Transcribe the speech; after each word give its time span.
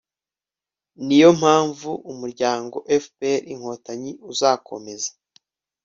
niyo 1.05 1.29
mpamvu 1.39 1.91
umuryango 2.11 2.75
fprinkotanyi 3.03 4.11
uzakomeza 4.31 5.11